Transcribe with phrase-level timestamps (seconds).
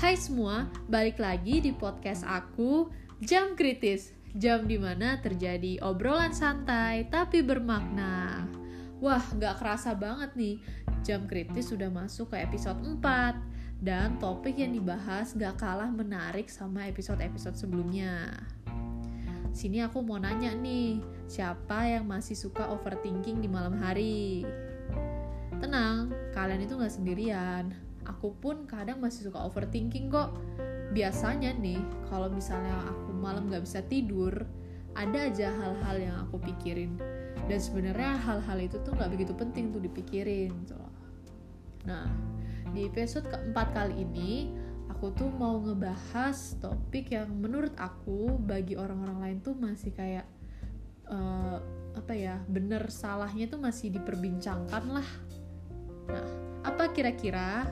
[0.00, 2.88] Hai semua, balik lagi di podcast aku
[3.20, 4.16] Jam Kritis.
[4.32, 8.48] Jam di mana terjadi obrolan santai tapi bermakna.
[8.96, 10.56] Wah, gak kerasa banget nih
[11.04, 13.04] Jam Kritis sudah masuk ke episode 4
[13.76, 18.40] Dan topik yang dibahas gak kalah menarik sama episode-episode sebelumnya.
[19.52, 20.96] Sini aku mau nanya nih
[21.28, 24.48] Siapa yang masih suka overthinking di malam hari?
[25.60, 30.36] Tenang, kalian itu gak sendirian aku pun kadang masih suka overthinking kok.
[30.90, 31.78] Biasanya nih
[32.10, 34.32] kalau misalnya aku malam gak bisa tidur
[34.98, 36.98] ada aja hal-hal yang aku pikirin.
[37.46, 40.76] Dan sebenarnya hal-hal itu tuh nggak begitu penting tuh dipikirin gitu
[41.88, 42.04] nah
[42.70, 44.52] di episode keempat kali ini
[44.92, 50.28] aku tuh mau ngebahas topik yang menurut aku bagi orang-orang lain tuh masih kayak
[51.08, 51.56] uh,
[51.96, 55.08] apa ya bener salahnya tuh masih diperbincangkan lah.
[56.06, 56.26] Nah
[56.62, 57.66] apa kira-kira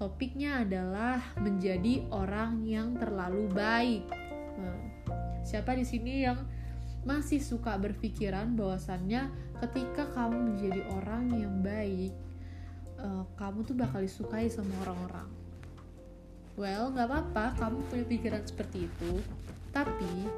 [0.00, 4.08] topiknya adalah menjadi orang yang terlalu baik.
[4.56, 4.80] Nah,
[5.44, 6.40] siapa di sini yang
[7.04, 9.28] masih suka berpikiran bahwasannya
[9.60, 12.16] ketika kamu menjadi orang yang baik,
[12.96, 15.28] uh, kamu tuh bakal disukai sama orang-orang.
[16.56, 19.20] Well, nggak apa-apa, kamu punya pikiran seperti itu.
[19.68, 20.28] Tapi,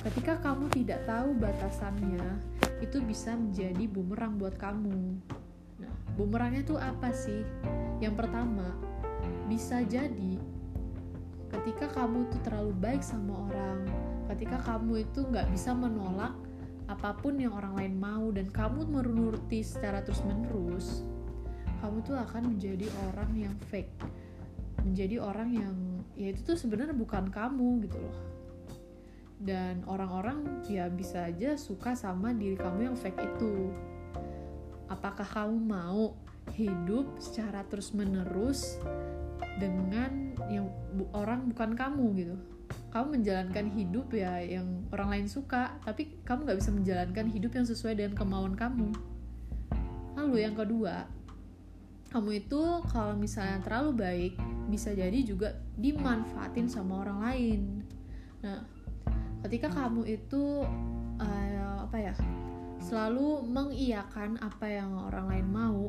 [0.00, 2.40] ketika kamu tidak tahu batasannya,
[2.80, 5.20] itu bisa menjadi bumerang buat kamu.
[5.78, 7.44] Nah, bumerangnya tuh apa sih?
[8.02, 8.89] Yang pertama,
[9.50, 10.38] bisa jadi
[11.50, 13.82] ketika kamu tuh terlalu baik sama orang
[14.30, 16.38] ketika kamu itu nggak bisa menolak
[16.86, 21.02] apa pun yang orang lain mau dan kamu menuruti secara terus menerus
[21.82, 23.90] kamu tuh akan menjadi orang yang fake
[24.84, 25.76] menjadi orang yang
[26.16, 28.18] ya itu tuh sebenarnya bukan kamu gitu loh.
[29.40, 33.72] Dan orang-orang ya bisa aja suka sama diri kamu yang fake itu
[34.90, 36.18] apakah kamu mau
[36.58, 38.76] hidup secara terus menerus
[39.62, 40.66] dengan yang
[41.14, 42.36] orang bukan kamu gitu?
[42.90, 47.66] Kamu menjalankan hidup ya yang orang lain suka tapi kamu nggak bisa menjalankan hidup yang
[47.66, 48.90] sesuai dengan kemauan kamu.
[50.18, 51.06] Lalu yang kedua
[52.10, 54.34] kamu itu kalau misalnya terlalu baik
[54.66, 57.60] bisa jadi juga dimanfaatin sama orang lain.
[58.42, 58.66] Nah
[59.46, 60.66] ketika kamu itu
[61.22, 62.14] uh, apa ya
[62.80, 65.82] selalu mengiyakan apa yang orang lain mau.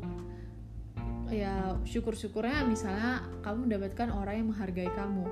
[1.32, 5.26] Ya syukur-syukurnya misalnya kamu mendapatkan orang yang menghargai kamu.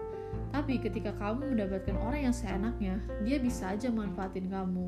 [0.49, 4.87] Tapi ketika kamu mendapatkan orang yang seenaknya dia bisa aja manfaatin kamu.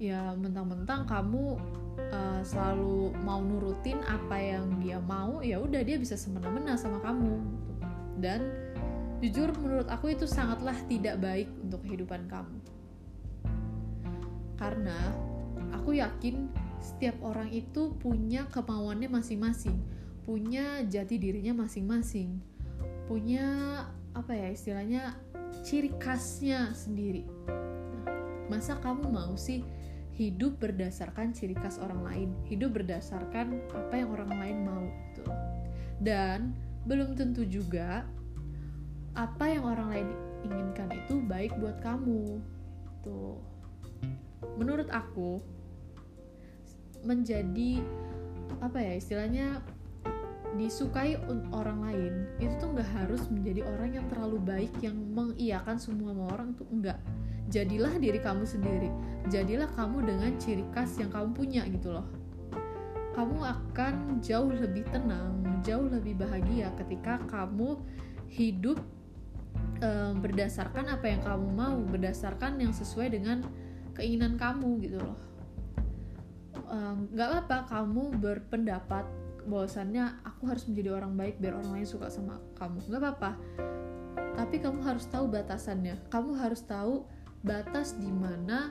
[0.00, 1.60] Ya mentang-mentang kamu
[2.08, 7.36] uh, selalu mau nurutin apa yang dia mau ya udah dia bisa semena-mena sama kamu.
[8.16, 8.48] Dan
[9.20, 12.56] jujur menurut aku itu sangatlah tidak baik untuk kehidupan kamu.
[14.56, 14.96] Karena
[15.72, 16.48] aku yakin
[16.80, 19.76] setiap orang itu punya kemauannya masing-masing
[20.24, 22.40] punya jati dirinya masing-masing
[23.10, 23.44] punya
[24.14, 25.18] apa ya istilahnya
[25.62, 27.26] ciri khasnya sendiri.
[27.46, 28.06] Nah,
[28.48, 29.66] masa kamu mau sih
[30.14, 32.28] hidup berdasarkan ciri khas orang lain?
[32.46, 35.24] Hidup berdasarkan apa yang orang lain mau gitu.
[36.00, 36.56] Dan
[36.88, 38.08] belum tentu juga
[39.18, 40.08] apa yang orang lain
[40.46, 42.40] inginkan itu baik buat kamu
[43.04, 43.36] tuh
[44.56, 45.40] menurut aku
[47.04, 47.80] menjadi
[48.60, 49.64] apa ya istilahnya
[50.58, 51.14] disukai
[51.54, 56.52] orang lain itu tuh nggak harus menjadi orang yang terlalu baik yang mengiyakan semua orang
[56.58, 56.98] tuh enggak
[57.50, 58.94] jadilah diri kamu sendiri.
[59.26, 62.06] Jadilah kamu dengan ciri khas yang kamu punya gitu loh.
[63.10, 67.76] Kamu akan jauh lebih tenang jauh lebih bahagia ketika kamu
[68.32, 68.80] hidup
[69.84, 73.44] um, berdasarkan apa yang kamu mau berdasarkan yang sesuai dengan
[73.96, 75.18] keinginan kamu gitu loh.
[77.10, 79.04] Nggak um, apa-apa kamu berpendapat
[79.48, 82.78] bahwasannya aku harus menjadi orang baik biar orang lain suka sama kamu.
[82.86, 83.30] Nggak apa-apa.
[84.38, 85.98] Tapi kamu harus tahu batasannya.
[86.12, 87.04] Kamu harus tahu
[87.40, 88.70] batas di mana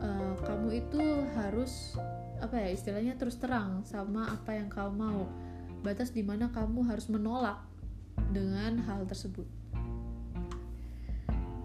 [0.00, 1.02] uh, kamu itu
[1.34, 1.98] harus
[2.38, 5.22] apa ya istilahnya terus terang sama apa yang kamu mau.
[5.84, 7.62] Batas di mana kamu harus menolak
[8.34, 9.46] dengan hal tersebut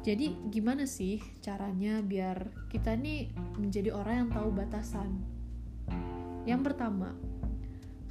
[0.03, 5.23] jadi gimana sih caranya biar kita nih menjadi orang yang tahu batasan?
[6.43, 7.15] Yang pertama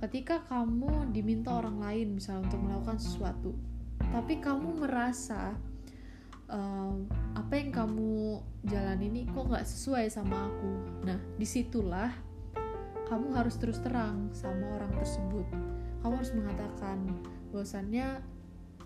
[0.00, 3.54] ketika kamu diminta orang lain misalnya untuk melakukan sesuatu
[4.10, 5.54] tapi kamu merasa
[6.48, 7.06] um,
[7.36, 10.72] apa yang kamu jalan ini kok nggak sesuai sama aku?
[11.04, 12.08] Nah di situlah
[13.12, 15.44] kamu harus terus terang sama orang tersebut.
[16.00, 17.04] Kamu harus mengatakan
[17.52, 18.31] bahwasannya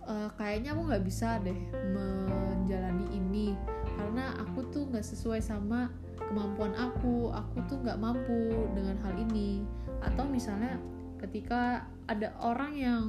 [0.06, 1.58] uh, kayaknya aku nggak bisa deh
[1.92, 3.46] menjalani ini.
[3.96, 7.34] Karena aku tuh nggak sesuai sama kemampuan aku.
[7.34, 9.66] Aku tuh nggak mampu dengan hal ini.
[10.00, 10.78] Atau misalnya
[11.20, 13.04] ketika ada orang yang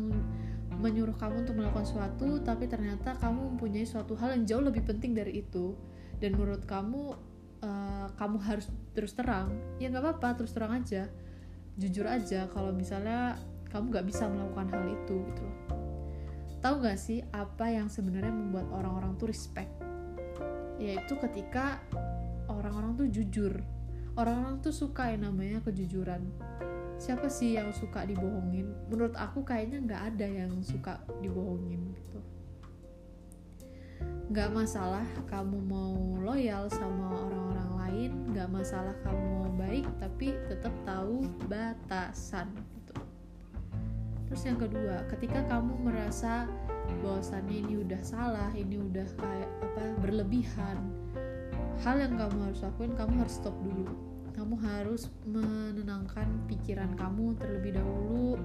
[0.77, 5.13] menyuruh kamu untuk melakukan sesuatu tapi ternyata kamu mempunyai suatu hal yang jauh lebih penting
[5.13, 5.77] dari itu.
[6.17, 7.13] Dan menurut kamu
[7.61, 8.65] uh, kamu harus
[8.97, 11.09] terus terang ya nggak apa-apa terus terang aja.
[11.77, 13.37] Jujur aja kalau misalnya
[13.69, 15.76] kamu nggak bisa melakukan hal itu gitu
[16.67, 19.71] tahu nggak sih apa yang sebenarnya membuat orang-orang tuh respect?
[20.75, 21.79] Yaitu ketika
[22.51, 23.63] orang-orang tuh jujur.
[24.19, 26.27] Orang-orang tuh suka yang namanya kejujuran.
[26.99, 28.67] Siapa sih yang suka dibohongin?
[28.91, 32.19] Menurut aku kayaknya nggak ada yang suka dibohongin gitu.
[34.27, 40.75] Nggak masalah kamu mau loyal sama orang-orang lain nggak masalah kamu mau baik tapi tetap
[40.83, 42.51] tahu batasan
[44.27, 46.45] terus yang kedua ketika kamu merasa
[47.03, 50.79] bahwasannya ini udah salah ini udah kayak apa berlebihan
[51.85, 53.85] hal yang kamu harus lakuin kamu harus stop dulu.
[54.33, 58.37] Kamu harus menenangkan pikiran kamu terlebih dahulu.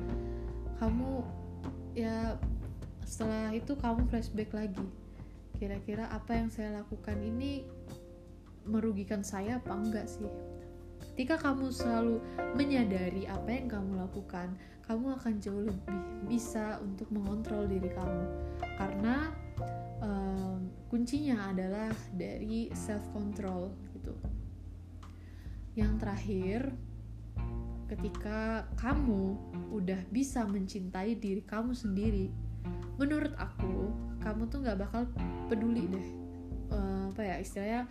[0.81, 1.21] Kamu
[1.93, 2.37] ya
[3.05, 4.89] setelah itu kamu flashback lagi.
[5.61, 7.69] Kira-kira apa yang saya lakukan ini
[8.65, 10.29] merugikan saya apa enggak sih?
[11.13, 12.25] Ketika kamu selalu
[12.57, 14.57] menyadari apa yang kamu lakukan
[14.93, 18.25] kamu akan jauh lebih bisa untuk mengontrol diri kamu.
[18.77, 19.33] Karena
[20.05, 24.13] um, kuncinya adalah dari self control gitu.
[25.81, 26.61] Yang terakhir,
[27.89, 29.41] ketika kamu
[29.73, 32.29] udah bisa mencintai diri kamu sendiri,
[33.01, 35.09] menurut aku kamu tuh nggak bakal
[35.49, 36.09] peduli deh
[36.69, 37.83] uh, apa ya istilahnya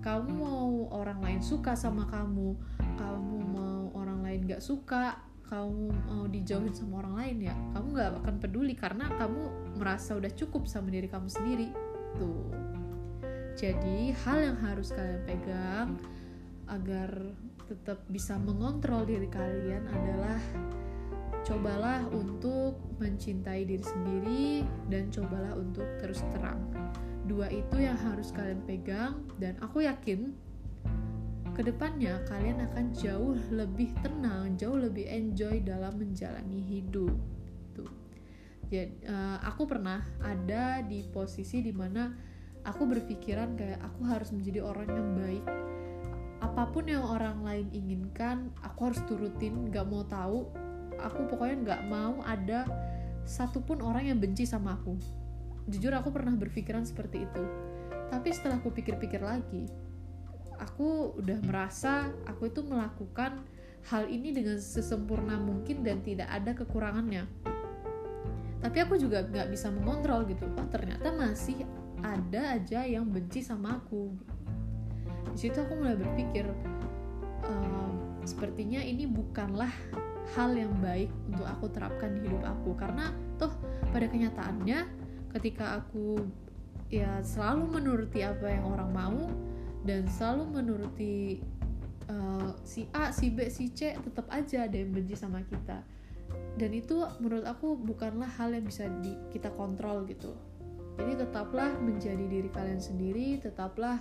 [0.00, 2.58] kamu mau orang lain suka sama kamu,
[2.98, 5.14] kamu mau orang lain nggak suka,
[5.52, 9.42] kamu mau dijauhin sama orang lain ya, kamu nggak akan peduli karena kamu
[9.76, 11.68] merasa udah cukup sama diri kamu sendiri
[12.16, 12.48] tuh.
[13.52, 16.00] Jadi hal yang harus kalian pegang
[16.72, 17.36] agar
[17.68, 20.40] tetap bisa mengontrol diri kalian adalah
[21.44, 26.64] cobalah untuk mencintai diri sendiri dan cobalah untuk terus terang.
[27.28, 30.32] Dua itu yang harus kalian pegang dan aku yakin
[31.52, 37.12] ke depannya kalian akan jauh lebih tenang, jauh lebih enjoy dalam menjalani hidup.
[37.76, 37.92] Tuh.
[38.72, 42.08] Jadi uh, aku pernah ada di posisi di mana
[42.62, 45.44] aku berpikiran kayak aku harus menjadi orang yang baik
[46.42, 50.50] apa pun yang orang lain inginkan aku harus turutin gak mau tahu
[50.98, 52.66] aku pokoknya gak mau ada
[53.22, 54.98] satupun orang yang benci sama aku
[55.70, 57.44] jujur aku pernah berpikiran seperti itu
[58.10, 59.70] tapi setelah aku pikir-pikir lagi
[60.62, 63.42] aku udah merasa aku itu melakukan
[63.90, 67.26] hal ini dengan sesempurna mungkin dan tidak ada kekurangannya.
[68.62, 70.46] Tapi aku juga gak bisa mengontrol gitu.
[70.54, 71.66] Oh ternyata masih
[71.98, 74.14] ada aja yang benci sama aku.
[75.34, 76.46] Di situ aku mulai berpikir
[77.42, 77.90] uh,
[78.22, 79.70] sepertinya ini bukanlah
[80.38, 82.78] hal yang baik untuk aku terapkan di hidup aku.
[82.78, 83.50] Karena toh
[83.90, 84.78] pada kenyataannya
[85.34, 86.22] ketika aku
[86.86, 89.18] ya selalu menuruti apa yang orang mau
[89.82, 91.42] dan selalu menuruti
[92.06, 95.82] uh, si A, si B, si C tetap aja ada yang benci sama kita.
[96.56, 100.32] Dan itu menurut aku bukanlah hal yang bisa di, kita kontrol gitu.
[101.00, 103.96] Jadi tetaplah menjadi diri kalian sendiri tetaplah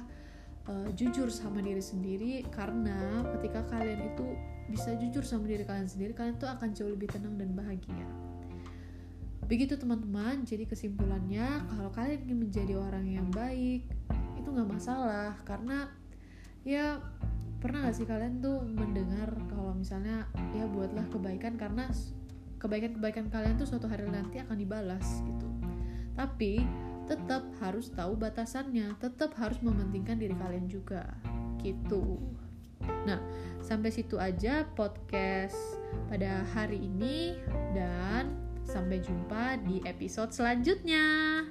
[0.67, 2.43] uh, jujur sama diri sendiri.
[2.51, 4.27] Karena ketika kalian itu
[4.71, 8.07] bisa jujur sama diri kalian sendiri kalian tuh akan jauh lebih tenang dan bahagia.
[9.47, 10.47] Begitu teman-teman.
[10.47, 13.87] Jadi kesimpulannya kalau kalian ingin menjadi orang yang baik
[14.41, 15.87] itu nggak masalah karena
[16.65, 16.97] ya
[17.61, 20.25] pernah gak sih kalian tuh mendengar kalau misalnya
[20.57, 21.85] ya buatlah kebaikan karena
[22.57, 25.45] kebaikan-kebaikan kalian tuh suatu hari nanti akan dibalas gitu
[26.17, 26.65] tapi
[27.09, 31.03] tetap harus tahu batasannya, tetap harus mementingkan diri kalian juga.
[31.59, 32.15] Gitu.
[33.03, 33.19] Nah,
[33.59, 35.57] sampai situ aja podcast
[36.07, 37.35] pada hari ini
[37.75, 38.31] dan
[38.63, 41.43] sampai jumpa di episode selanjutnya.